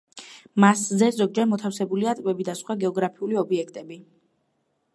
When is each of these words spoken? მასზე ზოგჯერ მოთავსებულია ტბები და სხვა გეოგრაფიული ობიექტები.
მასზე 0.63 1.09
ზოგჯერ 1.17 1.45
მოთავსებულია 1.51 2.15
ტბები 2.21 2.47
და 2.47 2.57
სხვა 2.63 2.77
გეოგრაფიული 2.85 3.41
ობიექტები. 3.43 3.99